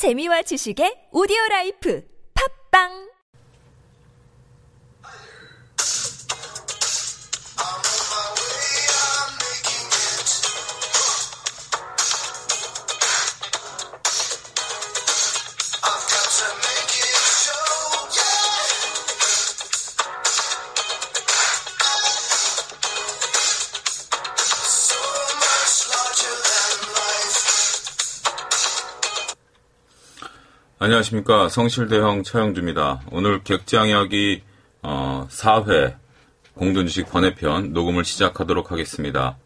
[0.00, 2.00] 재미와 지식의 오디오 라이프.
[2.32, 3.09] 팝빵
[30.82, 33.02] 안녕하십니까 성실대형 차영주입니다.
[33.12, 34.40] 오늘 객장이야기
[34.80, 35.94] 어, 4회
[36.54, 39.36] 공동주식 번외편 녹음을 시작하도록 하겠습니다.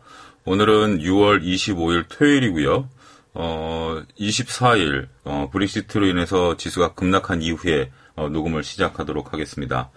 [0.44, 2.88] 오늘은 6월 25일 토요일이고요.
[3.34, 9.90] 어, 24일 어, 브릭시트로 인해서 지수가 급락한 이후에 어, 녹음을 시작하도록 하겠습니다.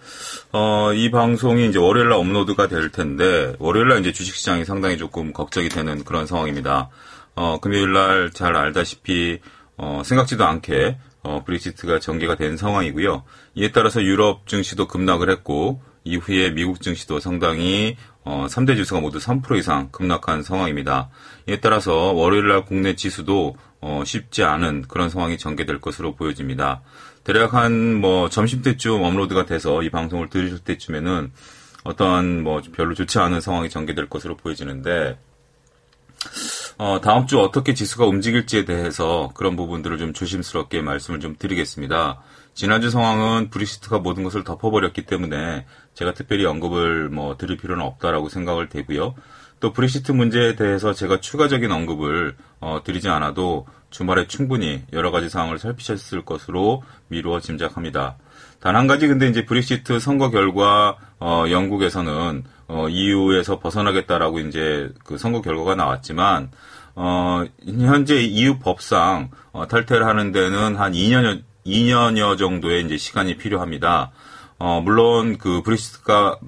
[0.50, 6.02] 어, 이 방송이 이제 월요일날 업로드가 될 텐데 월요일날 이제 주식시장이 상당히 조금 걱정이 되는
[6.02, 6.88] 그런 상황입니다.
[7.36, 9.38] 어, 금요일날 잘 알다시피
[9.76, 13.24] 어, 생각지도 않게 어, 브렉시트가 전개가 된 상황이고요.
[13.54, 19.56] 이에 따라서 유럽 증시도 급락을 했고 이후에 미국 증시도 상당히 어, 3대 지수가 모두 3%
[19.58, 21.10] 이상 급락한 상황입니다.
[21.48, 26.82] 이에 따라서 월요일날 국내 지수도 어, 쉽지 않은 그런 상황이 전개될 것으로 보여집니다.
[27.24, 31.32] 대략 한 뭐 점심 때쯤 업로드가 돼서 이 방송을 들으실 때쯤에는
[31.84, 35.18] 어떠한 뭐 별로 좋지 않은 상황이 전개될 것으로 보여지는데
[36.80, 42.20] 어, 다음 주 어떻게 지수가 움직일지에 대해서 그런 부분들을 좀 조심스럽게 말씀을 좀 드리겠습니다.
[42.54, 48.68] 지난주 상황은 브렉시트가 모든 것을 덮어버렸기 때문에 제가 특별히 언급을 뭐 드릴 필요는 없다라고 생각을
[48.68, 49.16] 되고요.
[49.58, 55.58] 또 브렉시트 문제에 대해서 제가 추가적인 언급을 어, 드리지 않아도 주말에 충분히 여러 가지 상황을
[55.58, 58.18] 살피셨을 것으로 미루어 짐작합니다.
[58.60, 65.16] 단 한 가지 근데 이제 브렉시트 선거 결과 어, 영국에서는 어, EU에서 벗어나겠다라고 이제 그
[65.18, 66.50] 선거 결과가 나왔지만
[66.94, 74.10] 어, 현재 EU 법상 어, 탈퇴를 하는 데는 한 2년여 2년여 정도의 이제 시간이 필요합니다.
[74.58, 76.38] 어, 물론 그 브리시트가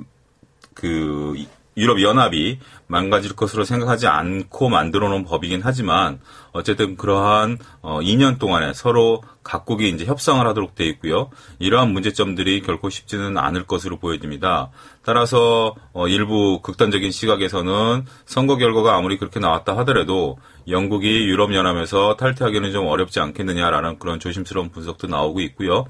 [0.74, 1.34] 그
[1.76, 2.58] 유럽 연합이
[2.88, 6.20] 망가질 것으로 생각하지 않고 만들어 놓은 법이긴 하지만
[6.52, 11.30] 어쨌든 그러한 어 2년 동안에 서로 각국이 이제 협상을 하도록 돼 있고요.
[11.60, 14.70] 이러한 문제점들이 결코 쉽지는 않을 것으로 보여집니다.
[15.04, 22.72] 따라서 어 일부 극단적인 시각에서는 선거 결과가 아무리 그렇게 나왔다 하더라도 영국이 유럽 연합에서 탈퇴하기는
[22.72, 25.86] 좀 어렵지 않겠느냐라는 그런 조심스러운 분석도 나오고 있고요.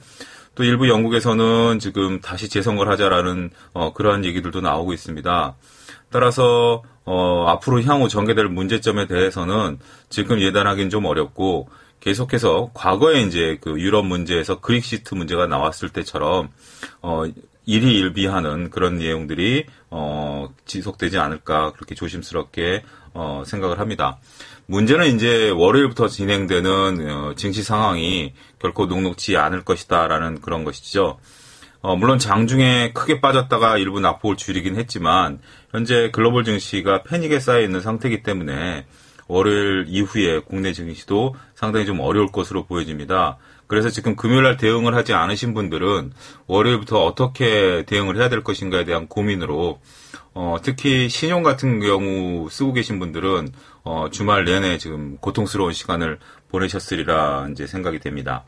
[0.54, 5.56] 또 일부 영국에서는 지금 다시 재선거를 하자라는 어, 그러한 얘기들도 나오고 있습니다.
[6.10, 9.78] 따라서 어, 앞으로 향후 전개될 문제점에 대해서는
[10.08, 11.68] 지금 예단하기는 좀 어렵고
[12.00, 16.48] 계속해서 과거에 이제 그 유럽 문제에서 그릭시트 문제가 나왔을 때처럼
[17.02, 17.24] 어,
[17.70, 22.82] 일희일비하는 그런 내용들이 어, 지속되지 않을까 그렇게 조심스럽게
[23.14, 24.18] 어, 생각을 합니다.
[24.66, 31.18] 문제는 이제 월요일부터 진행되는 어, 증시 상황이 결코 녹록지 않을 것이다라는 그런 것이죠.
[31.80, 35.38] 어, 물론 장중에 크게 빠졌다가 일부 낙폭을 줄이긴 했지만
[35.70, 38.86] 현재 글로벌 증시가 패닉에 쌓여 있는 상태이기 때문에
[39.28, 43.38] 월요일 이후에 국내 증시도 상당히 좀 어려울 것으로 보여집니다.
[43.70, 46.10] 그래서 지금 금요일 날 대응을 하지 않으신 분들은
[46.48, 49.78] 월요일부터 어떻게 대응을 해야 될 것인가에 대한 고민으로
[50.34, 53.46] 어, 특히 신용 같은 경우 쓰고 계신 분들은
[53.84, 58.44] 어, 주말 내내 지금 고통스러운 시간을 보내셨으리라 이제 생각이 됩니다.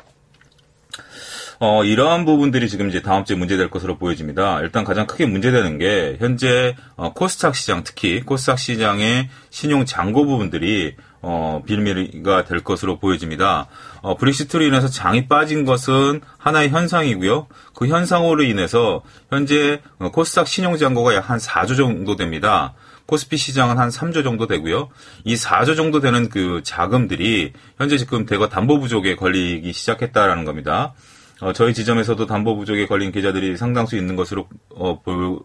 [1.61, 4.59] 어, 이러한 부분들이 지금 이제 다음 주에 문제될 것으로 보여집니다.
[4.63, 10.97] 일단 가장 크게 문제되는 게 현재 어, 코스닥 시장 특히 코스닥 시장의 신용 잔고 부분들이
[11.23, 13.69] 어, 빌미가 될 것으로 보여집니다.
[14.03, 17.47] 어, 브릭시트로 인해서 장이 빠진 것은 하나의 현상이고요.
[17.75, 22.75] 그 현상으로 인해서 현재 어, 코스닥 신용 잔고가 약 한 4조 정도 됩니다.
[23.07, 24.89] 코스피 시장은 한 3조 정도 되고요.
[25.25, 30.95] 이 4조 정도 되는 그 자금들이 현재 지금 대거 담보 부족에 걸리기 시작했다라는 겁니다.
[31.41, 35.41] 어, 저희 지점에서도 담보 부족에 걸린 계좌들이 상당수 있는 것으로 어, 볼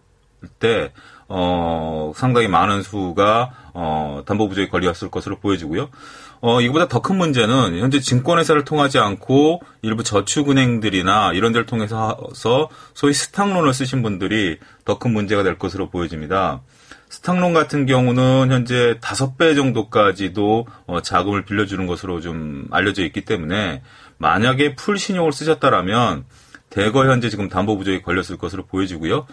[0.60, 0.94] 때,
[1.30, 5.90] 어, 상당히 많은 수가 어, 담보 부족에 걸렸을 것으로 보여지고요.
[6.40, 12.18] 어, 이거보다 더 큰 문제는 현재 증권회사를 통하지 않고 일부 저축은행들이나 이런 데를 통해서
[12.94, 16.62] 소위 stock loan을 쓰신 분들이 더 큰 문제가 될 것으로 보여집니다.
[17.10, 23.22] stock loan 같은 경우는 현재 다섯 배 정도까지도 어, 자금을 빌려주는 것으로 좀 알려져 있기
[23.22, 23.82] 때문에
[24.18, 26.26] 만약에 full 신용을 쓰셨다라면
[26.70, 29.26] 대거 현재 지금 담보 부족이 걸렸을 것으로 보여지고요.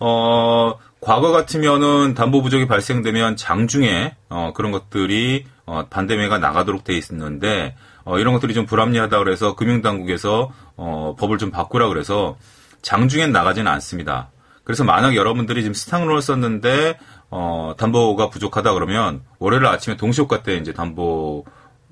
[0.00, 0.74] 어,
[1.04, 8.18] 과거 같으면은 담보 부족이 발생되면 장중에 어, 그런 것들이 어, 반대매매가 나가도록 돼 있었는데 어,
[8.18, 12.38] 이런 것들이 좀 불합리하다 그래서 금융당국에서 어, 법을 좀 바꾸라 그래서
[12.80, 14.30] 장중엔 나가지는 않습니다.
[14.64, 16.98] 그래서 만약 여러분들이 지금 스탁론을 썼는데
[17.30, 21.44] 어, 담보가 부족하다 그러면 월요일 아침에 동시효과 때 이제 담보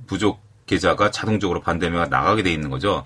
[0.06, 3.04] 부족 계좌가 자동적으로 반대매가 나가게 돼 있는 거죠.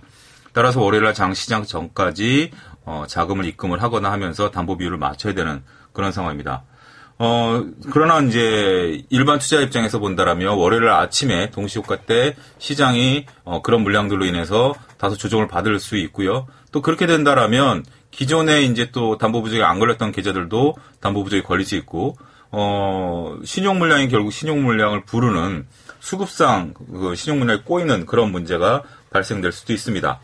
[0.53, 2.53] 따라서 월요일 날 장 시장 전까지
[2.85, 5.65] 어, 자금을 입금을 하거나 하면서 담보 비율을 맞춰야 되는
[5.97, 6.63] 그런 상황입니다.
[7.19, 14.27] 어, 그러나 이제 일반 투자 입장에서 본다라면 월요일 아침에 동시효과 때 시장이 어, 그런 물량들로
[14.27, 16.47] 인해서 다소 조정을 받을 수 있고요.
[16.71, 21.77] 또 그렇게 된다라면 기존에 이제 또 담보 부족에 안 걸렸던 계좌들도 담보 부족에 걸릴 수
[21.77, 22.19] 있고
[22.51, 25.67] 어, 신용 물량이 결국 신용 물량을 부르는
[26.01, 30.21] 수급상 그 신용 물량이 꼬이는 그런 문제가 발생될 수도 있습니다.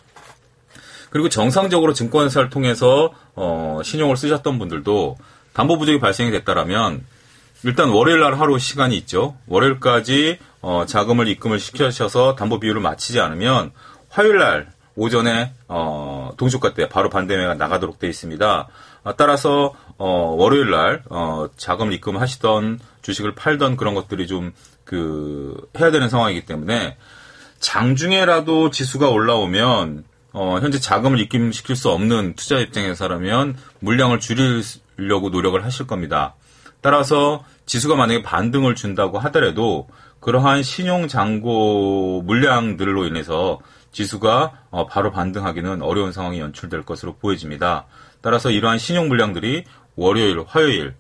[1.09, 5.17] 그리고 정상적으로 증권사를 통해서 어, 신용을 쓰셨던 분들도
[5.53, 7.05] 담보 부족이 발생이 됐다라면
[7.65, 9.37] 일단 월요일 날 하루 시간이 있죠.
[9.47, 13.73] 월요일까지 어, 자금을 입금을 시켜셔서 담보 비율을 맞추지 않으면
[14.09, 18.69] 화요일 날 오전에 어, 동시효과 때 바로 반대매가 나가도록 되어 있습니다.
[19.05, 24.53] 아, 따라서 어, 월요일 날 어, 자금을 입금하시던 주식을 팔던 그런 것들이 좀
[24.85, 26.97] 그 해야 되는 상황이기 때문에
[27.61, 30.05] 장중에라도 지수가 올라오면
[30.35, 34.63] 어, 현재 자금을 입금시킬 수 없는 투자 입장에서라면 물량을 줄이
[35.09, 36.35] 려고 노력을 하실 겁니다.
[36.81, 39.89] 따라서 지수가 만약에 반등을 준다고 하더라도
[40.21, 43.61] 그러한 신용 잔고 물량들로 인해서
[43.93, 47.87] 지수가 어, 바로 반등하기는 어려운 상황이 연출될 것으로 보여집니다.
[48.21, 49.65] 따라서 이러한 신용 물량들이
[49.97, 50.95] 월요일, 화요일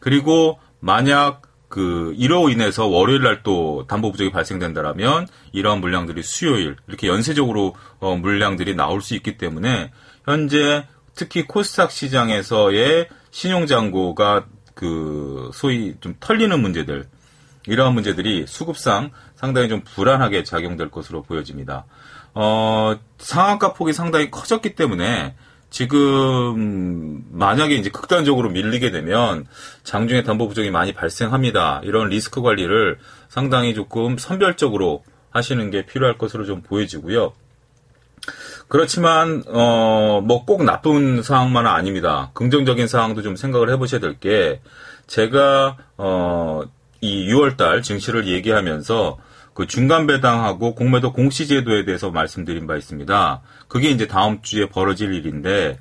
[0.00, 7.08] 그리고 만약 그 이로 인해서 월요일 날 또 담보 부족이 발생된다라면 이러한 물량들이 수요일 이렇게
[7.08, 9.92] 연쇄적으로 어, 물량들이 나올 수 있기 때문에
[10.24, 17.08] 현재 특히 코스닥 시장에서의 신용 잔고가 그 소위 좀 털리는 문제들
[17.66, 21.84] 이러한 문제들이 수급상 상당히 좀 불안하게 작용될 것으로 보여집니다.
[22.32, 25.34] 어, 상한가 폭이 상당히 커졌기 때문에
[25.68, 29.48] 지금 만약에 이제 극단적으로 밀리게 되면
[29.82, 31.80] 장중에 담보 부족이 많이 발생합니다.
[31.82, 37.32] 이런 리스크 관리를 상당히 조금 선별적으로 하시는 게 필요할 것으로 좀 보여지고요.
[38.74, 42.30] 그렇지만 어 뭐 꼭 나쁜 상황만은 아닙니다.
[42.34, 44.60] 긍정적인 상황도 좀 생각을 해보셔야 될 게
[45.06, 46.62] 제가 어
[47.00, 49.18] 이 6월달 증시를 얘기하면서
[49.52, 53.42] 그 중간 배당하고 공매도 공시 제도에 대해서 말씀드린 바 있습니다.
[53.68, 55.78] 그게 이제 다음 주에 벌어질 일인데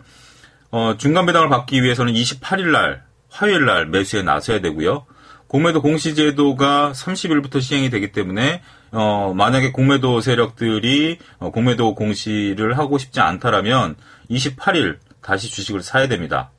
[0.69, 5.05] 어, 중간 배당을 받기 위해서는 28일 날 화요일 날 매수에 나서야 되고요.
[5.47, 8.61] 공매도 공시 제도가 30일부터 시행이 되기 때문에
[8.93, 13.95] 어, 만약에 공매도 세력들이 어, 공매도 공시를 하고 싶지 않다라면
[14.29, 16.51] 28일 다시 주식을 사야 됩니다.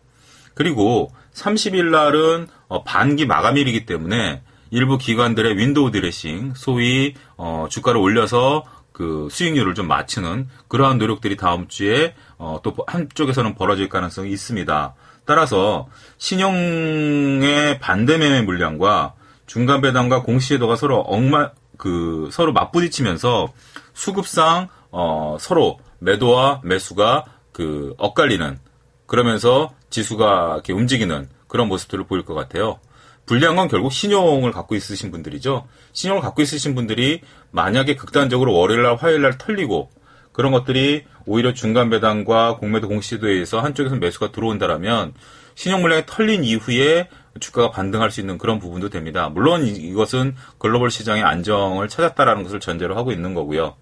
[0.55, 8.65] 그리고 30일 날은 어, 반기 마감일이기 때문에 일부 기관들의 window dressing, 소위 어, 주가를 올려서
[8.91, 14.95] 그 수익률을 좀 맞추는 그러한 노력들이 다음 주에 어, 또 한쪽에서는 벌어질 가능성이 있습니다.
[15.25, 15.89] 따라서
[16.19, 19.15] 신용의 반대 매매 물량과
[19.47, 23.53] 중간 배당과 공시제도가 서로 엉마 그 서로 맞부딪히면서
[23.93, 28.59] 수급상 어, 서로 매도와 매수가 그 엇갈리는
[29.07, 32.81] 그러면서 지수가 이렇게 움직이는 그런 모습들을 보일 것 같아요.
[33.27, 35.67] 불리한 건 결국 신용을 갖고 있으신 분들이죠.
[35.93, 37.21] 신용을 갖고 있으신 분들이
[37.53, 39.91] 만약에 극단적으로 월요일날, 화요일날 털리고
[40.33, 45.15] 그런 것들이 오히려 중간 배당과 공매도 공시도에 의해서 한쪽에서 매수가 들어온다라면
[45.55, 47.09] 신용 물량이 털린 이후에
[47.41, 49.29] 주가가 반등할 수 있는 그런 부분도 됩니다.
[49.29, 53.75] 물론 이것은 글로벌 시장의 안정을 찾았다라는 것을 전제로 하고 있는 거고요.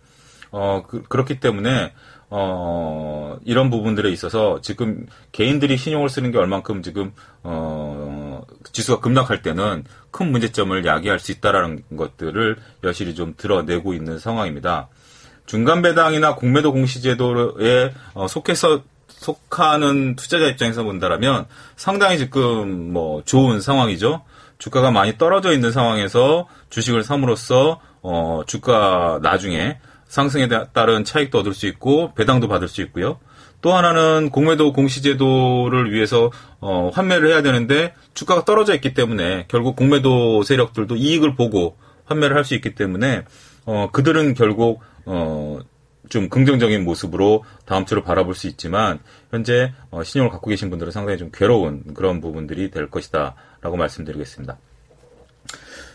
[0.51, 1.93] 어, 그, 렇기 때문에
[2.35, 7.13] 어, 이런 부분들에 있어서 지금 개인들이 신용을 쓰는 게 얼만큼 지금,
[7.43, 8.41] 어,
[8.73, 14.89] 지수가 급락할 때는 큰 문제점을 야기할 수 있다라는 것들을 여실히 좀 드러내고 있는 상황입니다.
[15.45, 18.83] 중간 배당이나 공매도 공시제도에 어, 속해서
[19.23, 24.23] 속하는 투자자 입장에서 본다라면 상당히 지금 뭐 좋은 상황이죠.
[24.59, 31.67] 주가가 많이 떨어져 있는 상황에서 주식을 삼으로써 어, 주가 나중에 상승에 따른 차익도 얻을 수
[31.67, 33.19] 있고 배당도 받을 수 있고요.
[33.63, 40.43] 또 하나는 공매도 공시제도를 위해서 어, 환매를 해야 되는데 주가가 떨어져 있기 때문에 결국 공매도
[40.43, 43.23] 세력들도 이익을 보고 환매를 할 수 있기 때문에
[43.65, 45.59] 어, 그들은 결국 어,
[46.13, 48.99] 좀 긍정적인 모습으로 다음 주를 바라볼 수 있지만
[49.31, 54.59] 현재 어, 신용을 갖고 계신 분들은 상당히 좀 괴로운 그런 부분들이 될 것이다라고 말씀드리겠습니다.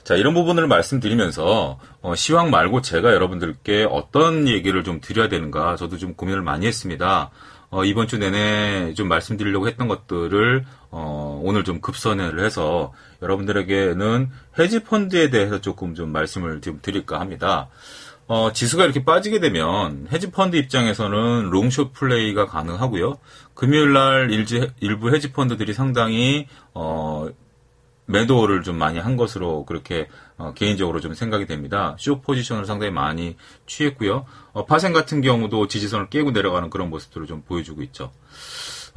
[0.03, 5.97] 자, 이런 부분을 말씀드리면서, 어, 시황 말고 제가 여러분들께 어떤 얘기를 좀 드려야 되는가, 저도
[5.97, 7.29] 좀 고민을 많이 했습니다.
[7.69, 15.29] 어, 이번 주 내내 좀 말씀드리려고 했던 것들을, 어, 오늘 좀 급선회를 해서 여러분들에게는 헤지펀드에
[15.29, 17.67] 대해서 조금 좀 말씀을 좀 드릴까 합니다.
[18.27, 23.17] 어, 지수가 이렇게 빠지게 되면 헤지펀드 입장에서는 롱숏 플레이가 가능하고요.
[23.53, 24.29] 금요일 날
[24.81, 27.29] 일부 헤지펀드들이 상당히, 어,
[28.07, 30.07] 매도를 좀 많이 한 것으로 그렇게
[30.37, 31.95] 어, 개인적으로 좀 생각이 됩니다.
[31.99, 34.25] 쇼 포지션을 상당히 많이 취했고요.
[34.53, 38.11] 어, 파생 같은 경우도 지지선을 깨고 내려가는 그런 모습들을 좀 보여주고 있죠.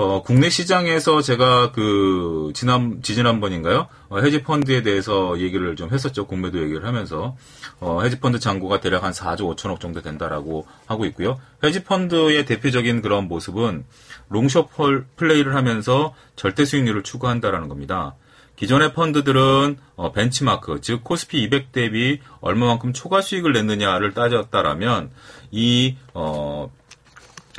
[0.00, 3.86] 어, 국내 시장에서 제가 그 지난 지지난번인가요?
[4.08, 6.26] 어, 헤지 펀드에 대해서 얘기를 좀 했었죠.
[6.26, 7.36] 공매도 얘기를 하면서
[7.80, 11.38] 어, 헤지 펀드 잔고가 대략 한 4조 5천억 정도 된다라고 하고 있고요.
[11.62, 13.84] 헤지 펀드의 대표적인 그런 모습은
[14.30, 14.68] 롱숏
[15.16, 18.14] 플레이를 하면서 절대 수익률을 추구한다라는 겁니다.
[18.56, 25.10] 기존의 펀드들은 어, 벤치마크, 즉 코스피 200 대비 얼마만큼 초과 수익을 냈느냐를 따졌다라면
[25.50, 26.72] 이 어,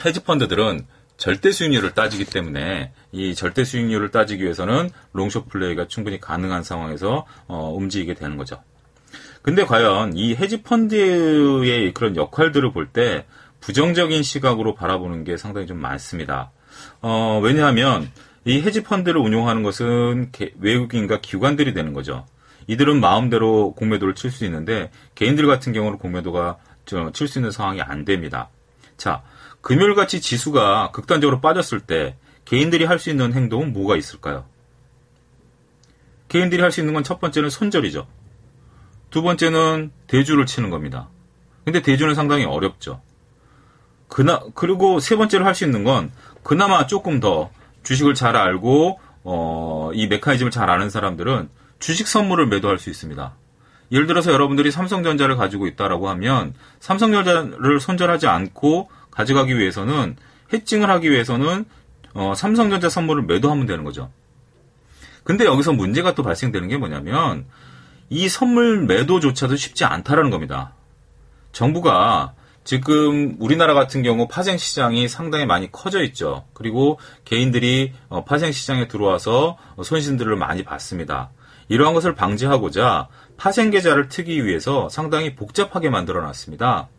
[0.04, 0.88] 헤지 펀드들은
[1.22, 7.72] 절대 수익률을 따지기 때문에 이 절대 수익률을 따지기 위해서는 롱숏 플레이가 충분히 가능한 상황에서 어,
[7.76, 8.64] 움직이게 되는 거죠.
[9.44, 13.28] 근데 과연 이 헤지 펀드의 그런 역할들을 볼 때
[13.60, 16.50] 부정적인 시각으로 바라보는 게 상당히 좀 많습니다.
[17.04, 18.10] 어, 왜냐하면
[18.44, 22.26] 이 헤지 펀드를 운용하는 것은 외국인과 기관들이 되는 거죠.
[22.66, 26.58] 이들은 마음대로 공매도를 칠 수 있는데 개인들 같은 경우는 공매도가
[27.14, 28.50] 칠 수 있는 상황이 안 됩니다.
[28.98, 29.22] 자,
[29.62, 32.16] 금요일같이 지수가 극단적으로 빠졌을 때
[32.46, 34.46] 개인들이 할 수 있는 행동은 뭐가 있을까요?
[36.28, 38.08] 개인들이 할 수 있는 건 첫 번째는 손절이죠.
[39.10, 41.10] 두 번째는 대주를 치는 겁니다.
[41.66, 43.02] 근데 대주는 상당히 어렵죠.
[44.08, 46.12] 그나, 그리고 세 번째로 할 수 있는 건
[46.44, 47.52] 그나마 조금 더
[47.84, 51.50] 주식을 잘 알고, 어, 이 메커니즘을 잘 아는 사람들은
[51.80, 53.36] 주식 선물을 매도할 수 있습니다.
[53.92, 60.16] 예를 들어서 여러분들이 삼성전자를 가지고 있다라고 하면 삼성전자를 손절하지 않고 가져가기 위해서는
[60.54, 61.66] 해칭을 하기 위해서는
[62.14, 64.12] 어, 삼성전자 선물을 매도하면 되는 거죠.
[65.24, 67.46] 근데 여기서 문제가 또 발생되는 게 뭐냐면
[68.10, 70.74] 이 선물 매도조차도 쉽지 않다라는 겁니다.
[71.52, 76.46] 정부가 지금 우리나라 같은 경우 파생 시장이 상당히 많이 커져 있죠.
[76.54, 81.32] 그리고 개인들이 어, 파생 시장에 들어와서 손실들을 많이 봤습니다.
[81.70, 86.90] 이러한 것을 방지하고자 파생 계좌를 트기 위해서 상당히 복잡하게 만들어 놨습니다.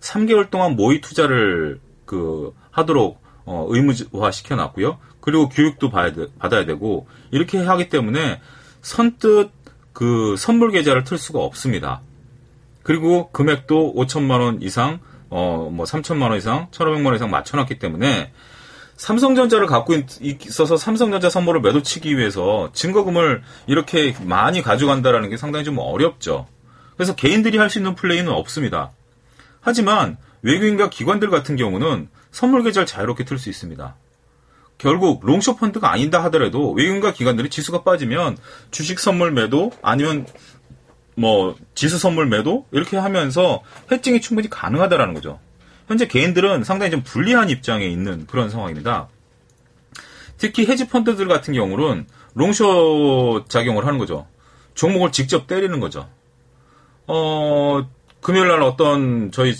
[0.00, 4.98] 3개월 동안 모의 투자를 그 하도록 어, 의무화 시켜놨고요.
[5.20, 8.40] 그리고 교육도 받아야 되고 이렇게 하기 때문에
[8.82, 9.50] 선뜻
[9.92, 12.02] 그 선물 계좌를 틀 수가 없습니다.
[12.82, 18.32] 그리고 금액도 5천만 원 이상, 어, 뭐 3천만 원 이상, 1,500만 원 이상 맞춰놨기 때문에
[18.96, 26.46] 삼성전자를 갖고 있어서 삼성전자 선물을 매도치기 위해서 증거금을 이렇게 많이 가져간다라는 게 상당히 좀 어렵죠.
[26.96, 28.92] 그래서 개인들이 할 수 있는 플레이는 없습니다.
[29.68, 33.96] 하지만 외국인과 기관들 같은 경우는 선물 계좌를 자유롭게 틀 수 있습니다.
[34.78, 38.38] 결국 롱숏 펀드가 아니다 하더라도 외국인과 기관들이 지수가 빠지면
[38.70, 40.26] 주식 선물 매도 아니면
[41.16, 45.38] 뭐 지수 선물 매도 이렇게 하면서 해칭이 충분히 가능하다라는 거죠.
[45.86, 49.08] 현재 개인들은 상당히 좀 불리한 입장에 있는 그런 상황입니다.
[50.38, 54.26] 특히 헤지 펀드들 같은 경우는 롱숏 작용을 하는 거죠.
[54.74, 56.08] 종목을 직접 때리는 거죠.
[57.06, 57.86] 어,
[58.28, 59.54] 금요일 날 어떤 저희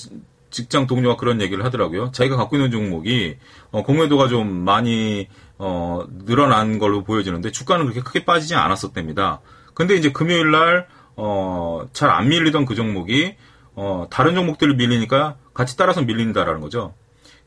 [0.50, 2.10] 직장 동료가 그런 얘기를 하더라고요.
[2.12, 3.38] 자기가 갖고 있는 종목이
[3.70, 9.40] 어, 공매도가 좀 많이 어, 늘어난 걸로 보여지는데 주가는 그렇게 크게 빠지지 않았었답니다.
[9.72, 13.36] 근데 이제 금요일 날 어, 잘 안 밀리던 그 종목이
[13.74, 16.92] 어, 다른 종목들을 밀리니까 같이 따라서 밀린다라는 거죠.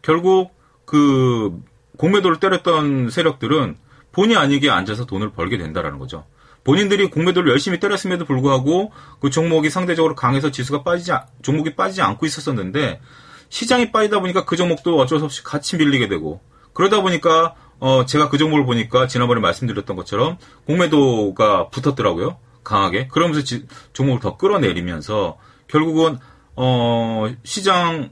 [0.02, 1.56] 결국 그
[2.00, 3.78] 공매도를 때렸던 세력들은
[4.12, 6.26] 본의 아니게 앉아서 돈을 벌게 된다라는 거죠.
[6.64, 13.02] 본인들이 공매도를 열심히 때렸음에도 불구하고 그 종목이 상대적으로 강해서 지수가 빠지지 종목이 빠지지 않고 있었었는데
[13.50, 16.42] 시장이 빠지다 보니까 그 종목도 어쩔 수 없이 같이 밀리게 되고
[16.74, 20.38] 그러다 보니까 어 제가 그 종목을 보니까 지난번에 말씀드렸던 것처럼
[20.68, 25.38] 공매도가 붙었더라고요 강하게 그러면서 지, 종목을 더 끌어내리면서
[25.68, 26.20] 결국은
[26.56, 28.10] 어 시장에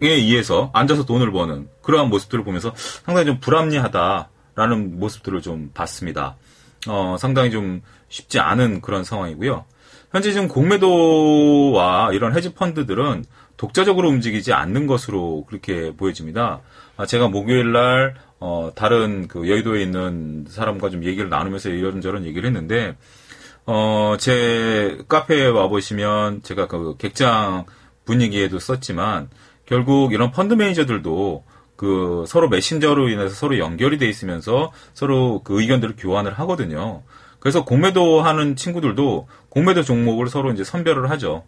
[0.00, 6.36] 의해서 앉아서 돈을 버는 그러한 모습들을 보면서 상당히 좀 불합리하다라는 모습들을 좀 봤습니다.
[6.88, 9.64] 어, 상당히 좀 쉽지 않은 그런 상황이고요.
[10.10, 13.24] 현재 지금 공매도와 이런 헤지 펀드들은
[13.56, 16.60] 독자적으로 움직이지 않는 것으로 그렇게 보여집니다.
[16.96, 22.46] 아, 제가 목요일 날 어, 다른 그 여의도에 있는 사람과 좀 얘기를 나누면서 이런저런 얘기를
[22.46, 22.96] 했는데
[23.66, 27.64] 어, 제 카페에 와 보시면 제가 그 객장
[28.04, 29.30] 분위기에도 썼지만
[29.66, 31.44] 결국 이런 펀드 매니저들도
[31.84, 37.02] 그 서로 메신저로 인해서 서로 연결이 돼 있으면서 서로 그 의견들을 교환을 하거든요.
[37.40, 41.44] 그래서 공매도 하는 친구들도 공매도 종목을 서로 이제 선별을 하죠.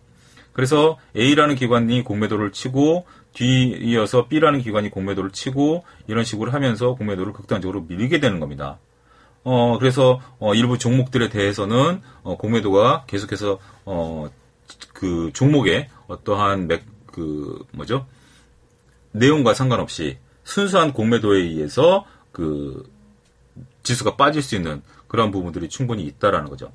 [0.52, 7.86] 그래서 A라는 기관이 공매도를 치고 뒤이어서 B라는 기관이 공매도를 치고 이런 식으로 하면서 공매도를 극단적으로
[7.88, 8.78] 밀리게 되는 겁니다.
[9.42, 14.28] 어, 그래서 어, 일부 종목들에 대해서는 어, 공매도가 계속해서 어,
[14.92, 18.06] 그 종목의 어떠한 맥, 그 뭐죠?
[19.12, 22.88] 내용과 상관없이 순수한 공매도에 의해서 그
[23.82, 26.70] 지수가 빠질 수 있는 그런 부분들이 충분히 있다라는 거죠.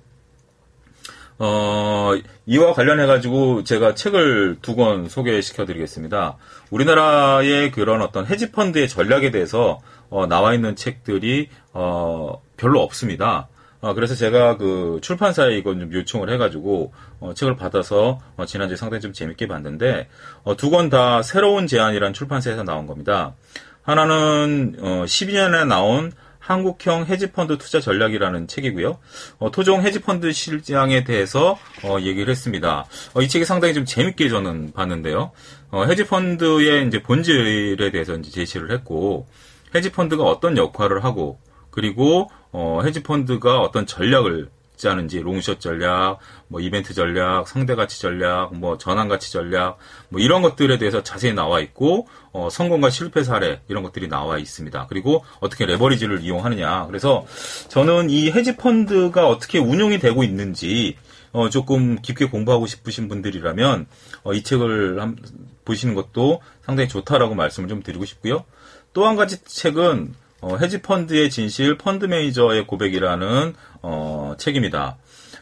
[1.39, 2.11] 어,
[2.45, 6.37] 이와 관련해가지고 제가 책을 두 권 소개시켜 드리겠습니다.
[6.69, 13.47] 우리나라의 그런 어떤 헤지펀드의 전략에 대해서 어, 나와 있는 책들이 어, 별로 없습니다.
[13.81, 19.01] 어, 그래서 제가 그 출판사에 이건 좀 요청을 해가지고 어, 책을 받아서 어, 지난주에 상당히
[19.01, 20.07] 좀 재밌게 봤는데
[20.43, 23.35] 어, 두권 다 새로운 제안이란 출판사에서 나온 겁니다.
[23.83, 26.11] 하나는 12년에 나온
[26.41, 28.97] 한국형 헤지펀드 투자 전략이라는 책이고요.
[29.37, 32.85] 어, 토종 헤지펀드 실장에 대해서 어, 얘기를 했습니다.
[33.13, 35.31] 어, 이 책이 상당히 좀 재밌게 저는 봤는데요.
[35.69, 39.27] 어, 헤지펀드의 이제 본질에 대해서 이제 제시를 했고,
[39.73, 44.49] 헤지펀드가 어떤 역할을 하고, 그리고 어, 헤지펀드가 어떤 전략을
[44.81, 46.17] 짜는지 롱숏 전략,
[46.47, 49.77] 뭐 이벤트 전략, 상대 가치 전략, 뭐 전환 가치 전략,
[50.09, 54.87] 뭐 이런 것들에 대해서 자세히 나와 있고 어, 성공과 실패 사례 이런 것들이 나와 있습니다.
[54.89, 56.87] 그리고 어떻게 레버리지를 이용하느냐.
[56.87, 57.25] 그래서
[57.69, 60.97] 저는 이 헤지 펀드가 어떻게 운용이 되고 있는지
[61.31, 63.85] 어, 조금 깊게 공부하고 싶으신 분들이라면
[64.23, 65.15] 어, 이 책을 한,
[65.63, 68.45] 보시는 것도 상당히 좋다라고 말씀을 좀 드리고 싶고요.
[68.93, 74.97] 또 한 가지 책은 어, 헤지펀드의 진실, 펀드 매니저의 고백이라는 어, 책입니다.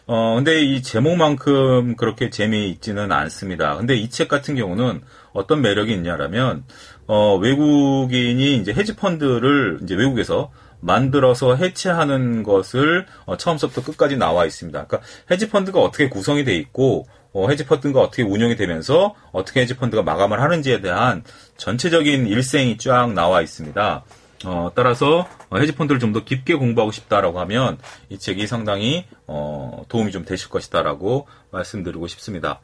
[0.07, 3.77] 어, 근데 이 제목만큼 그렇게 재미있지는 않습니다.
[3.77, 5.01] 근데 이 책 같은 경우는
[5.33, 6.63] 어떤 매력이 있냐라면,
[7.07, 10.51] 어, 외국인이 이제 헤지펀드를 이제 외국에서
[10.81, 14.85] 만들어서 해체하는 것을 어, 처음부터 끝까지 나와 있습니다.
[14.87, 20.81] 그러니까 헤지펀드가 어떻게 구성이 돼 있고, 어, 헤지펀드가 어떻게 운영이 되면서 어떻게 헤지펀드가 마감을 하는지에
[20.81, 21.23] 대한
[21.57, 24.03] 전체적인 일생이 쫙 나와 있습니다.
[24.46, 27.77] 어, 따라서 어, 헤지펀드를 좀 더 깊게 공부하고 싶다라고 하면
[28.10, 32.62] 이 책이 상당히 어, 도움이 좀 되실 것이다라고 말씀드리고 싶습니다.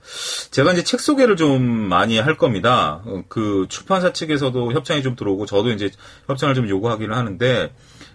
[0.51, 3.01] 제가 이제 책 소개를 좀 많이 할 겁니다.
[3.05, 5.91] 어, 그 출판사 측에서도 협찬이 좀 들어오고 저도 이제
[6.27, 7.71] 협찬을 좀 요구하기는 하는데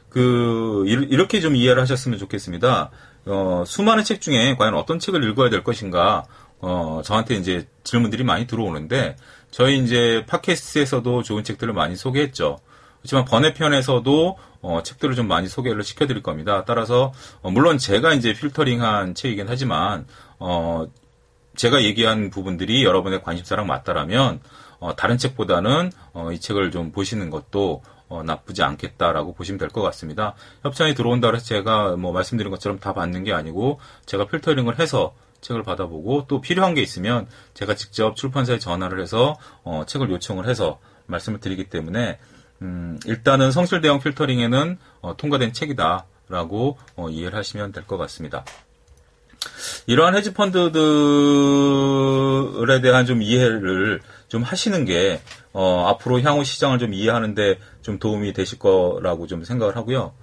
[0.08, 2.90] 그 이렇게 좀 이해를 하셨으면 좋겠습니다.
[3.26, 6.24] 어, 수많은 책 중에 과연 어떤 책을 읽어야 될 것인가
[6.58, 9.16] 어, 저한테 이제 질문들이 많이 들어오는데
[9.50, 12.58] 저희 이제 팟캐스트에서도 좋은 책들을 많이 소개했죠.
[13.00, 16.64] 그렇지만 번외편에서도 어, 책들을 좀 많이 소개를 시켜드릴 겁니다.
[16.66, 20.06] 따라서 어, 물론 제가 이제 필터링한 책이긴 하지만
[20.38, 20.86] 어,
[21.56, 24.40] 제가 얘기한 부분들이 여러분의 관심사랑 맞다라면
[24.78, 29.82] 어, 다른 책보다는 어, 이 책을 좀 보시는 것도 어, 나쁘지 않겠다라고 보시면 될 것
[29.82, 30.34] 같습니다.
[30.62, 35.62] 협찬이 들어온다 그래서 제가 뭐 말씀드린 것처럼 다 받는 게 아니고 제가 필터링을 해서 책을
[35.62, 41.40] 받아보고 또 필요한 게 있으면 제가 직접 출판사에 전화를 해서 어, 책을 요청을 해서 말씀을
[41.40, 42.18] 드리기 때문에
[42.62, 48.44] 음, 일단은 성실 대형 필터링에는 어, 통과된 책이다라고 어, 이해를 하시면 될 것 같습니다.
[49.86, 50.80] 이러한 헤지 펀드들에
[52.82, 58.58] 대한 좀 이해를 좀 하시는 게 어, 앞으로 향후 시장을 좀 이해하는데 좀 도움이 되실
[58.58, 60.14] 거라고 좀 생각을 하고요.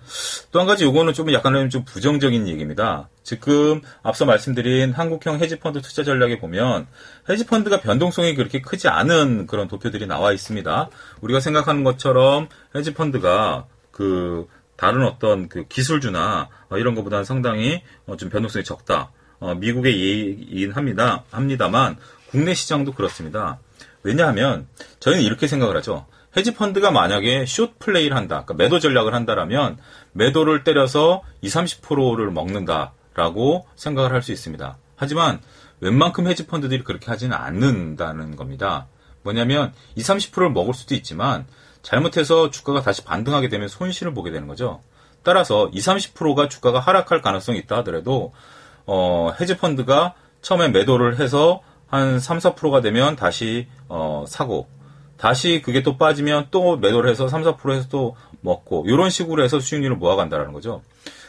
[0.52, 3.10] 또 한 가지 요거는 좀 약간 좀 부정적인 얘기입니다.
[3.24, 6.88] 지금 앞서 말씀드린 한국형 헤지펀드 투자 전략에 보면
[7.30, 10.90] 헤지펀드가 변동성이 그렇게 크지 않은 그런 도표들이 나와 있습니다.
[11.22, 18.64] 우리가 생각하는 것처럼 헤지펀드가 그 다른 어떤 그 기술주나 이런 것보다는 상당히 어, 좀 변동성이
[18.64, 19.12] 적다.
[19.40, 21.24] 어, 미국의 예이긴 합니다.
[21.32, 21.98] 합니다만
[22.30, 23.60] 국내 시장도 그렇습니다.
[24.04, 24.68] 왜냐하면
[25.00, 26.06] 저희는 이렇게 생각을 하죠.
[26.36, 28.44] 헤지 펀드가 만약에 숏 플레이를 한다.
[28.46, 29.78] 그러니까 매도 전략을 한다라면
[30.14, 34.78] 매도를 때려서 20, 30%를 먹는다라고 생각을 할 수 있습니다.
[34.96, 35.40] 하지만
[35.80, 38.88] 웬만큼 헤지 펀드들이 그렇게 하지는 않는다는 겁니다.
[39.24, 41.46] 뭐냐면 20, 30%를 먹을 수도 있지만
[41.82, 44.82] 잘못해서 주가가 다시 반등하게 되면 손실을 보게 되는 거죠.
[45.24, 48.34] 따라서 20, 30%가 주가가 하락할 가능성이 있다 하더라도
[48.86, 54.68] 어, 헤지 펀드가 처음에 매도를 해서 한 3, 4%가 되면 다시 어, 사고
[55.18, 59.96] 다시 그게 또 빠지면 또 매도를 해서 3, 4%에서 또 먹고 이런 식으로 해서 수익률을
[59.96, 60.84] 모아간다는 거죠.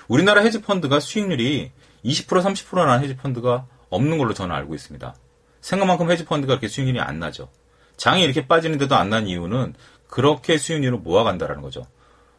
[0.09, 1.71] 우리나라 헤지 펀드가 수익률이
[2.05, 5.15] 20% 30%라는 헤지 펀드가 없는 걸로 저는 알고 있습니다.
[5.61, 7.49] 생각만큼 헤지 펀드가 그렇게 수익률이 안 나죠.
[7.97, 9.75] 장이 이렇게 빠지는데도 안 난 이유는
[10.07, 11.87] 그렇게 수익률을 모아간다라는 거죠.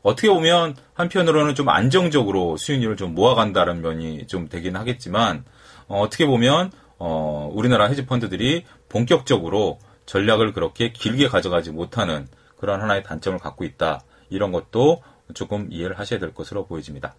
[0.01, 5.43] 어떻게 보면 한편으로는 좀 안정적으로 수익률을 좀 모아간다는 면이 좀 되긴 하겠지만
[5.87, 13.39] 어, 떻게 보면 어, 우리나라 헤지펀드들이 본격적으로 전략을 그렇게 길게 가져가지 못하는 그런 하나의 단점을
[13.39, 14.01] 갖고 있다.
[14.29, 15.01] 이런 것도
[15.33, 17.15] 조금 이해를 하셔야 될 것으로 보여집니다.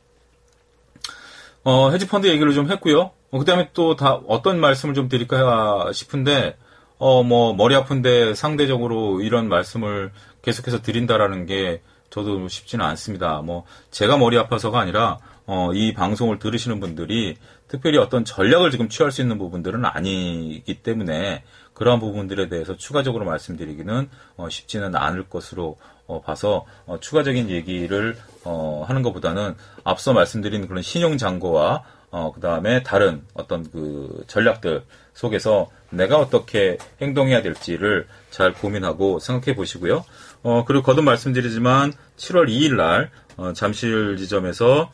[1.64, 3.11] 어, 헤지펀드 얘기를 좀 했고요.
[3.31, 6.57] 어, 그 다음에 또 다 어떤 말씀을 좀 드릴까 싶은데,
[6.99, 10.12] 어, 뭐, 머리 아픈데 상대적으로 이런 말씀을
[10.43, 13.40] 계속해서 드린다라는 게 저도 쉽지는 않습니다.
[13.43, 17.37] 뭐, 제가 머리 아파서가 아니라, 어, 이 방송을 들으시는 분들이
[17.71, 24.09] 특별히 어떤 전략을 지금 취할 수 있는 부분들은 아니기 때문에 그러한 부분들에 대해서 추가적으로 말씀드리기는
[24.37, 25.79] 어, 쉽지는 않을 것으로
[26.09, 29.55] 어, 봐서 어, 추가적인 얘기를 어, 하는 것보다는
[29.85, 34.83] 앞서 말씀드린 그런 신용 잔고와 어, 그 다음에 다른 어떤 그 전략들
[35.15, 40.05] 속에서 내가 어떻게 행동해야 될지를 잘 고민하고 생각해 보시고요.
[40.43, 44.91] 어, 그리고 거듭 말씀드리지만 7월 2일 날, 어, 잠실 지점에서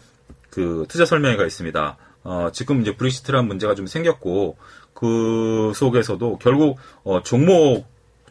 [0.51, 1.97] 그 투자 설명회가 있습니다.
[2.27, 4.59] 어, 지금 이제 브릭시트라는 문제가 좀 생겼고,
[4.93, 7.87] 그 속에서도 결국, 어, 종목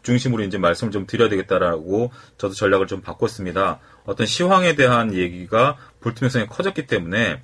[0.05, 3.79] 중심으로 이제 말씀을 좀 드려야 되겠다라고 저도 전략을 좀 바꿨습니다.
[4.05, 7.41] 어떤 시황에 대한 얘기가 불투명성이 커졌기 때문에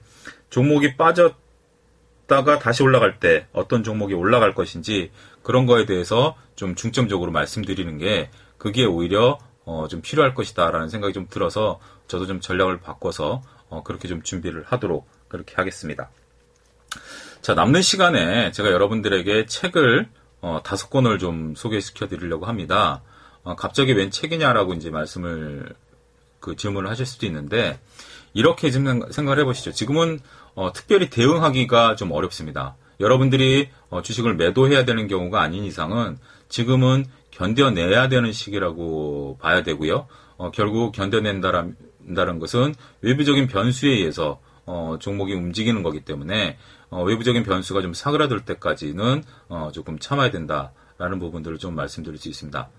[0.50, 5.12] 종목이 빠졌다가 다시 올라갈 때 어떤 종목이 올라갈 것인지
[5.42, 11.28] 그런 거에 대해서 좀 중점적으로 말씀드리는 게 그게 오히려 어, 좀 필요할 것이다라는 생각이 좀
[11.30, 16.12] 들어서 저도 좀 전략을 바꿔서 어, 그렇게 좀 준비를 하도록 그렇게 하겠습니다.
[17.42, 20.10] 자, 남는 시간에 제가 여러분들에게 책을
[20.42, 23.02] 어, 다섯 권을 좀 소개시켜 드리려고 합니다.
[23.44, 25.74] 어, 갑자기 웬 책이냐라고 이제 말씀을
[26.40, 27.80] 그 질문을 하실 수도 있는데
[28.34, 29.72] 이렇게 좀 생각을 해보시죠.
[29.72, 30.20] 지금은
[30.56, 32.76] 어, 특별히 대응하기가 좀 어렵습니다.
[33.00, 36.18] 여러분들이 어, 주식을 매도해야 되는 경우가 아닌 이상은
[36.50, 40.08] 지금은 견뎌내야 되는 시기라고 봐야 되고요.
[40.38, 46.58] 어, 결국 견뎌낸다는 것은 외부적인 변수에 의해서 어, 종목이 움직이는 거기 때문에
[46.90, 52.30] 어, 외부적인 변수가 좀 사그라들 때까지는 어, 조금 참아야 된다 라는 부분들을 좀 말씀드릴 수
[52.30, 52.70] 있습니다.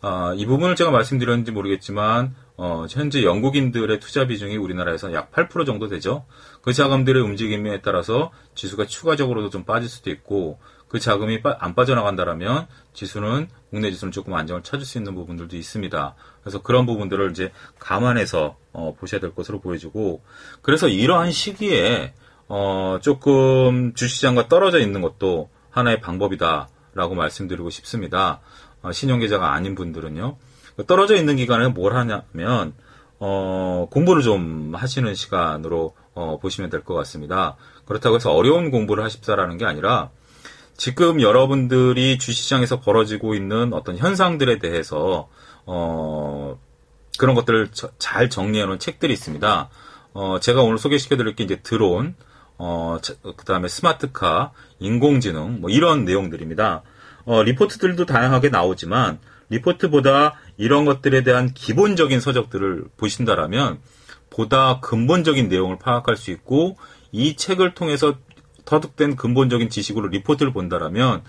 [0.00, 5.86] 아, 이 부분을 제가 말씀드렸는지 모르겠지만 어, 현재 영국인들의 투자 비중이 우리나라에서 약 8% 정도
[5.88, 6.24] 되죠.
[6.62, 12.66] 그 자금들의 움직임에 따라서 지수가 추가적으로도 좀 빠질 수도 있고 그 자금이 빠, 안 빠져나간다라면
[12.94, 16.14] 지수는 국내 지수는 조금 안정을 찾을 수 있는 부분들도 있습니다.
[16.42, 20.22] 그래서 그런 부분들을 이제 감안해서 어, 보셔야 될 것으로 보여지고
[20.62, 22.14] 그래서 이러한 시기에
[22.48, 28.40] 어, 조금 주시장과 떨어져 있는 것도 하나의 방법이다라고 말씀드리고 싶습니다.
[28.82, 30.36] 어, 신용계좌가 아닌 분들은요.
[30.86, 32.74] 떨어져 있는 기간에 뭘 하냐면
[33.18, 37.56] 어, 공부를 좀 하시는 시간으로 어, 보시면 될 것 같습니다.
[37.86, 40.10] 그렇다고 해서 어려운 공부를 하십사라는 게 아니라
[40.76, 45.28] 지금 여러분들이 주시장에서 벌어지고 있는 어떤 현상들에 대해서
[45.64, 46.58] 어,
[47.18, 49.70] 그런 것들을 잘 정리해 놓은 책들이 있습니다.
[50.12, 52.14] 어, 제가 오늘 소개시켜 드릴 게 이제 드론,
[52.58, 52.98] 어,
[53.36, 56.82] 그 다음에 스마트카, 인공지능, 뭐 이런 내용들입니다.
[57.24, 63.80] 어, 리포트들도 다양하게 나오지만, 리포트보다 이런 것들에 대한 기본적인 서적들을 보신다라면,
[64.30, 66.76] 보다 근본적인 내용을 파악할 수 있고,
[67.12, 68.14] 이 책을 통해서
[68.66, 71.22] 터득된 근본적인 지식으로 리포트를 본다라면,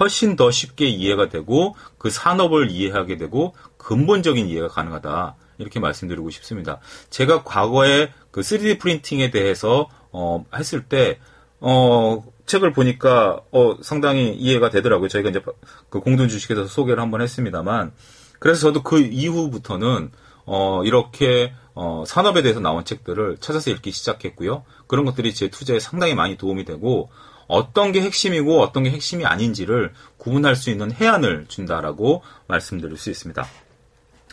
[0.00, 5.36] 훨씬 더 쉽게 이해가 되고, 그 산업을 이해하게 되고, 근본적인 이해가 가능하다.
[5.58, 6.80] 이렇게 말씀드리고 싶습니다.
[7.10, 11.18] 제가 과거에 그 3D 프린팅에 대해서 어, 했을 때,
[11.60, 15.08] 어, 책을 보니까, 어, 상당히 이해가 되더라고요.
[15.08, 15.42] 저희가 이제
[15.90, 17.92] 그 공동 주식에서 소개를 한번 했습니다만,
[18.38, 20.10] 그래서 저도 그 이후부터는,
[20.46, 24.64] 어, 이렇게, 어, 산업에 대해서 나온 책들을 찾아서 읽기 시작했고요.
[24.88, 27.08] 그런 것들이 제 투자에 상당히 많이 도움이 되고,
[27.46, 33.46] 어떤 게 핵심이고 어떤 게 핵심이 아닌지를 구분할 수 있는 해안을 준다라고 말씀드릴 수 있습니다.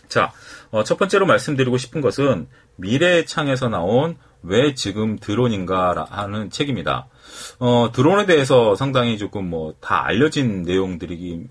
[0.09, 0.33] 자,
[0.71, 7.07] 어, 첫 번째로 말씀드리고 싶은 것은 미래의 창에서 나온 왜 지금 드론인가 하는 책입니다.
[7.59, 11.49] 어, 드론에 대해서 상당히 조금 뭐 다 알려진 내용들이긴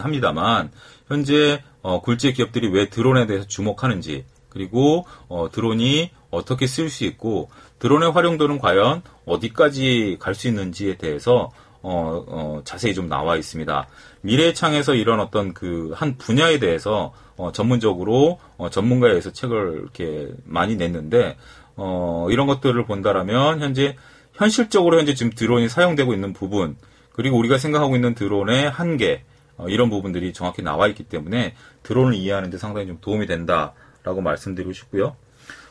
[0.00, 0.72] 합니다만
[1.06, 8.12] 현재 어, 굴지의 기업들이 왜 드론에 대해서 주목하는지 그리고 어, 드론이 어떻게 쓸수 있고 드론의
[8.12, 13.88] 활용도는 과연 어디까지 갈 수 있는지에 대해서 어, 어, 자세히 좀 나와 있습니다.
[14.20, 20.28] 미래의 창에서 이런 어떤 그 한 분야에 대해서 어, 전문적으로 어, 전문가에 의해서 책을 이렇게
[20.44, 21.36] 많이 냈는데
[21.76, 23.96] 어, 이런 것들을 본다라면 현재
[24.34, 26.76] 현실적으로 현재 지금 드론이 사용되고 있는 부분
[27.12, 29.24] 그리고 우리가 생각하고 있는 드론의 한계
[29.56, 33.72] 어, 이런 부분들이 정확히 나와 있기 때문에 드론을 이해하는 데 상당히 좀 도움이 된다
[34.04, 35.16] 라고 말씀드리고 싶고요.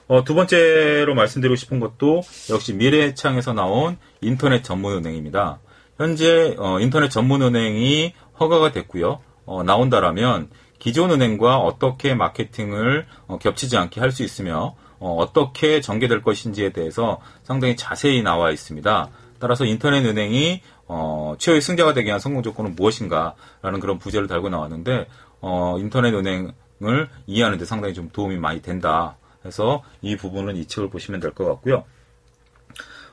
[0.08, 5.60] 어, 두 번째로 말씀드리고 싶은 것도 역시 미래창에서 나온 인터넷 전문은행입니다.
[5.98, 9.20] 현재 어, 인터넷 전문은행이 허가가 됐고요.
[9.46, 16.22] 어, 나온다라면 기존 은행과 어떻게 마케팅을 어, 겹치지 않게 할 수 있으며 어, 떻게 전개될
[16.22, 19.10] 것인지에 대해서 상당히 자세히 나와 있습니다.
[19.40, 25.08] 따라서 인터넷 은행이 어, 최후의 승자가 되기 위한 성공 조건은 무엇인가라는 그런 부제를 달고 나왔는데
[25.40, 26.52] 어, 인터넷 은행
[26.84, 29.18] 을 이해하는 데 상당히 좀 도움이 많이 된다.
[29.46, 31.84] 해서 이 부분은 이 책을 보시면 될 것 같고요.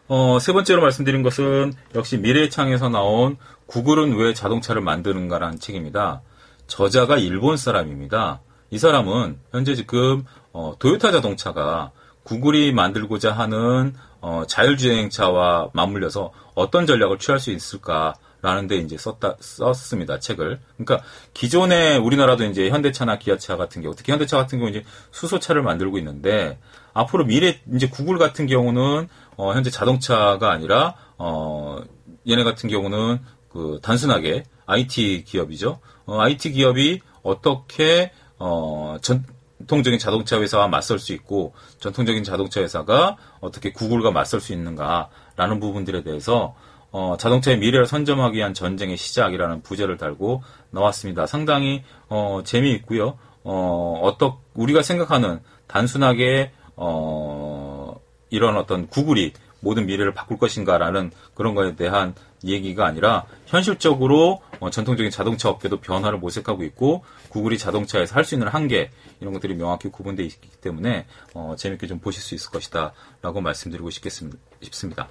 [0.08, 6.22] 어, 세 번째로 말씀드린 것은 역시 미래의 창에서 나온 구글은 왜 자동차를 만드는가라는 책입니다.
[6.66, 8.40] 저자가 일본 사람입니다.
[8.70, 11.90] 이 사람은 현재 지금 어, 도요타 자동차가
[12.24, 20.20] 구글이 만들고자 하는 어, 자율주행차와 맞물려서 어떤 전략을 취할 수 있을까 라는데 이제 썼다 썼습니다
[20.20, 20.60] 책을.
[20.76, 25.98] 그러니까 기존에 우리나라도 이제 현대차나 기아차 같은 경우, 특히 현대차 같은 경우 이제 수소차를 만들고
[25.98, 26.58] 있는데
[26.92, 31.80] 앞으로 미래 이제 구글 같은 경우는 어, 현재 자동차가 아니라 어,
[32.28, 35.80] 얘네 같은 경우는 그 단순하게 IT 기업이죠.
[36.06, 43.72] 어, IT 기업이 어떻게 어, 전통적인 자동차 회사와 맞설 수 있고 전통적인 자동차 회사가 어떻게
[43.72, 46.54] 구글과 맞설 수 있는가라는 부분들에 대해서
[46.90, 51.26] 어, 자동차의 미래를 선점하기 위한 전쟁의 시작이라는 부제를 달고 나왔습니다.
[51.26, 53.18] 상당히 어, 재미있고요.
[53.44, 61.74] 어, 어떻 우리가 생각하는 단순하게 어, 이런 어떤 구글이 모든 미래를 바꿀 것인가라는 그런 거에
[61.74, 68.34] 대한 얘기가 아니라 현실적으로 어, 전통적인 자동차 업계도 변화를 모색하고 있고 구글이 자동차에서 할 수
[68.34, 73.40] 있는 한계 이런 것들이 명확히 구분되어 있기 때문에 어, 재밌게 좀 보실 수 있을 것이다라고
[73.40, 75.08] 말씀드리고 싶습니다.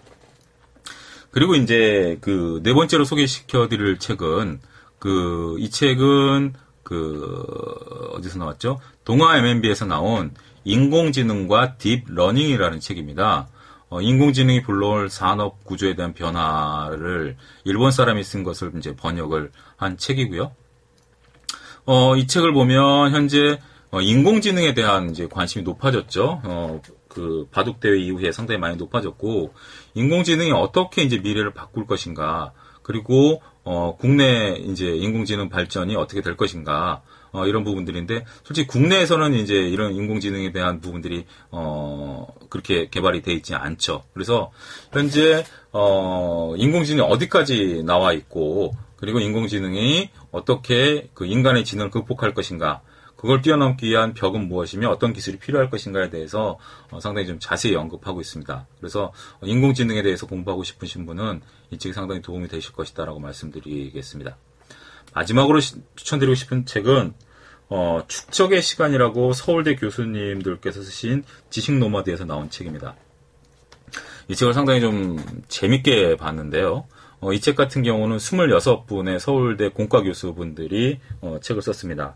[1.38, 4.60] 그리고 이제 그 네 번째로 소개시켜 드릴 책은
[4.98, 7.46] 그 이 책은 그
[8.14, 8.80] 어디서 나왔죠?
[9.06, 13.50] 동아 M&B에서 나온 인공지능과 딥러닝이라는 책입니다.
[13.90, 20.52] 어, 인공지능이 불러올 산업 구조에 대한 변화를 일본 사람이 쓴 것을 이제 번역을 한 책이고요.
[21.86, 23.60] 어, 이 책을 보면 현재
[23.92, 26.42] 어, 인공지능에 대한 이제 관심이 높아졌죠.
[26.44, 26.82] 어,
[27.18, 29.52] 그 바둑 대회 이후에 상당히 많이 높아졌고
[29.96, 32.52] 인공지능이 어떻게 이제 미래를 바꿀 것인가
[32.84, 37.02] 그리고 어, 국내 이제 인공지능 발전이 어떻게 될 것인가
[37.32, 43.56] 어, 이런 부분들인데 솔직히 국내에서는 이제 이런 인공지능에 대한 부분들이 어, 그렇게 개발이 돼 있지
[43.56, 44.04] 않죠.
[44.14, 44.52] 그래서
[44.94, 52.82] 현재 어, 인공지능이 어디까지 나와 있고 그리고 인공지능이 어떻게 그 인간의 지능을 극복할 것인가
[53.18, 56.58] 그걸 뛰어넘기 위한 벽은 무엇이며 어떤 기술이 필요할 것인가에 대해서
[56.92, 58.68] 어, 상당히 좀 자세히 언급하고 있습니다.
[58.80, 64.38] 그래서 인공지능에 대해서 공부하고 싶으신 분은 이 책이 상당히 도움이 되실 것이다라고 말씀드리겠습니다.
[65.14, 67.14] 마지막으로 시, 추천드리고 싶은 책은
[67.70, 72.96] 어, 축적의 시간이라고 서울대 교수님들께서 쓰신 지식 노마드에서 나온 책입니다.
[74.30, 76.86] 이 책을 상당히 좀 재밌게 봤는데요.
[77.20, 82.16] 어, 이 책 같은 경우는 26분의 서울대 공과 교수분들이 어, 책을 썼습니다.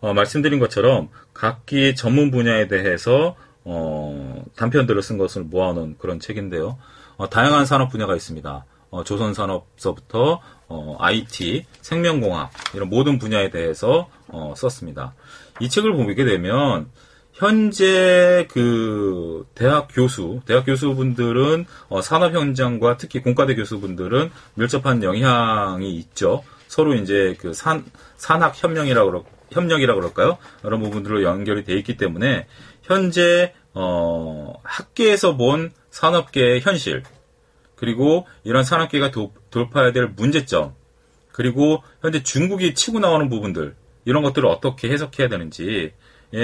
[0.00, 6.78] 어, 말씀드린 것처럼 각기 전문 분야에 대해서 어, 단편들을 쓴 것을 모아놓은 그런 책인데요.
[7.16, 8.64] 어, 다양한 산업 분야가 있습니다.
[8.90, 15.14] 어, 조선 산업서부터 어, IT, 생명공학 이런 모든 분야에 대해서 어, 썼습니다.
[15.60, 16.88] 이 책을 보게 되면
[17.32, 26.42] 현재 그 대학 교수, 대학 교수분들은 어, 산업 현장과 특히 공과대 교수분들은 밀접한 영향이 있죠.
[26.68, 27.84] 서로 이제 그 산,
[28.16, 29.10] 산학 협력이라고
[29.52, 30.38] 협력이라고 그럴까요?
[30.64, 32.46] 이런 부분들로 연결이 돼 있기 때문에
[32.82, 37.02] 현재 어, 학계에서 본 산업계의 현실
[37.74, 40.74] 그리고 이런 산업계가 도, 돌파해야 될 문제점
[41.32, 45.92] 그리고 현재 중국이 치고 나오는 부분들 이런 것들을 어떻게 해석해야 되는지에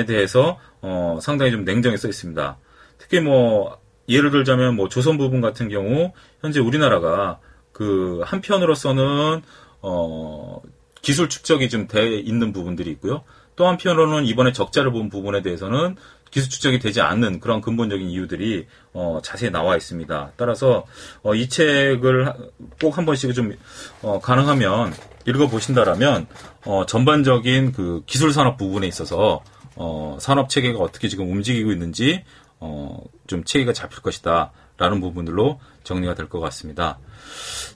[0.07, 2.59] 대해서 어, 상당히 좀 냉정히 써 있습니다.
[2.99, 7.41] 특히 뭐 예를 들자면 뭐 조선 부분 같은 경우 현재 우리나라가
[7.73, 9.43] 그 한편으로서는
[9.81, 10.61] 어
[11.03, 13.23] 기술 축적이 좀 돼 있는 부분들이 있고요.
[13.57, 15.97] 또 한편으로는 이번에 적자를 본 부분에 대해서는
[16.31, 20.33] 기술 축적이 되지 않는 그런 근본적인 이유들이 어, 자세히 나와 있습니다.
[20.37, 20.87] 따라서
[21.23, 22.33] 어, 이 책을
[22.81, 23.53] 꼭 한 번씩 좀
[24.01, 24.95] 어, 가능하면
[25.27, 26.27] 읽어 보신다라면
[26.65, 29.43] 어, 전반적인 그 기술 산업 부분에 있어서
[29.77, 32.25] 어, 산업 체계가 어떻게 지금 움직이고 있는지
[32.61, 36.99] 어, 좀 체계가 잡힐 것이다 라는 부분들로 정리가 될 것 같습니다.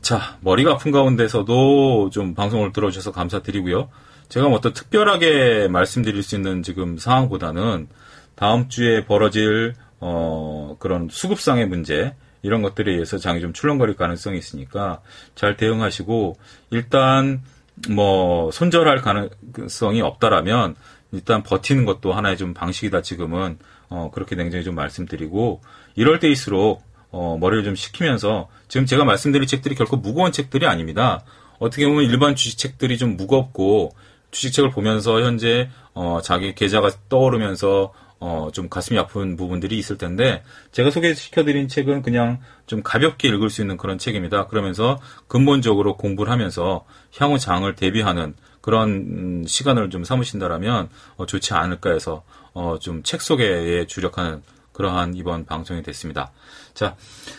[0.03, 3.89] 자, 머리가 아픈 가운데서도 좀 방송을 들어주셔서 감사드리고요.
[4.29, 7.87] 제가 뭐 어떤 특별하게 말씀드릴 수 있는 지금 상황보다는
[8.35, 15.01] 다음 주에 벌어질 어, 그런 수급상의 문제 이런 것들에 의해서 장이 좀 출렁거릴 가능성이 있으니까
[15.37, 16.37] 잘 대응하시고
[16.71, 17.43] 일단
[17.89, 20.75] 뭐 손절할 가능성이 없다라면
[21.13, 25.61] 일단 버티는 것도 하나의 좀 방식이다 지금은 어, 그렇게 냉정히 좀 말씀드리고
[25.95, 26.83] 이럴 때일수록
[27.19, 31.25] 어, 머리를 좀 식히면서 지금 제가 말씀드린 책들이 결코 무거운 책들이 아닙니다.
[31.59, 33.95] 어떻게 보면 일반 주식책들이 좀 무겁고
[34.33, 40.91] 주식책을 보면서 현재 어, 자기 계좌가 떠오르면서 어, 좀 가슴이 아픈 부분들이 있을 텐데, 제가
[40.91, 44.47] 소개시켜드린 책은 그냥 좀 가볍게 읽을 수 있는 그런 책입니다.
[44.47, 44.99] 그러면서
[45.29, 46.85] 근본적으로 공부를 하면서
[47.19, 53.23] 향후 장을 대비하는 그런 음, 시간을 좀 삼으신다라면 어, 좋지 않을까 해서 어, 좀 책
[53.23, 56.33] 소개에 주력하는 그러한 이번 방송이 됐습니다.
[56.77, 56.95] 자,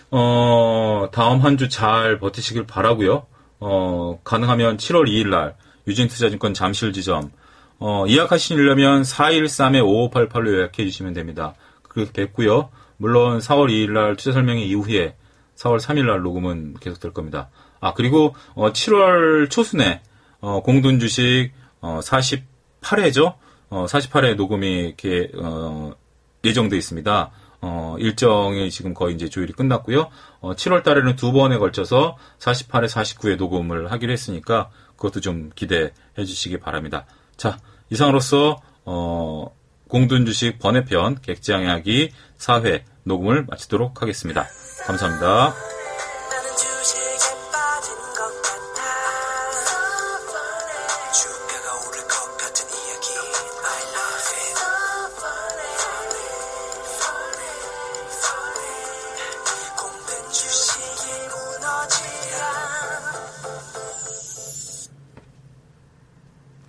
[0.10, 3.28] 어, 다음 한 주 잘 버티시길 바라고요.
[3.60, 5.56] 어, 가능하면 7월 2일 날
[5.88, 7.32] 유진투자증권 잠실 지점
[7.80, 11.54] 어, 예약하시려면 413-5588로 예약해 주시면 됩니다.
[11.84, 12.69] 그렇게 됐고요.
[12.97, 15.15] 물론 4월 2일 날 투자 설명회 이후에
[15.56, 17.50] 4월 3일 날 녹음은 계속 될 겁니다.
[17.80, 20.02] 아, 그리고, 어, 7월 초순에,
[20.39, 23.36] 어, 공돈 주식, 어, 48회죠?
[23.69, 25.93] 어, 48회 녹음이 이렇게, 어,
[26.43, 27.32] 예정돼 있습니다.
[27.67, 30.10] 어, 일정이 지금 거의 이제 조율이 끝났고요.
[30.39, 36.60] 어, 7월 달에는 두 번에 걸쳐서 48회, 49회 녹음을 하기로 했으니까 그것도 좀 기대해 주시기
[36.60, 37.06] 바랍니다.
[37.36, 39.53] 자, 이상으로서, 어,
[39.89, 44.45] 공돈 주식 번외편 객지양이야기 4회 녹음을 마치도록 하겠습니다.
[44.86, 45.76] 감사합니다.